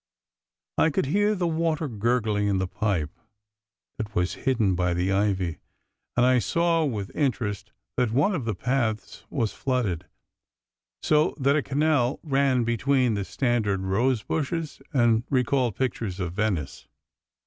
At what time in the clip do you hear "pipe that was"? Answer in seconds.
2.67-4.33